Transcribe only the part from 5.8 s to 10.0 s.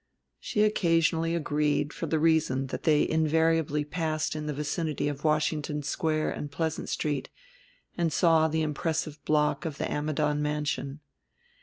Square and Pleasant Street, and saw the impressive block of the